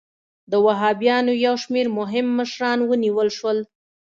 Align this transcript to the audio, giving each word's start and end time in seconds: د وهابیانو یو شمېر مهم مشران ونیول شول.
د 0.51 0.53
وهابیانو 0.65 1.33
یو 1.45 1.55
شمېر 1.63 1.85
مهم 1.99 2.27
مشران 2.39 2.79
ونیول 2.83 3.29
شول. 3.37 3.57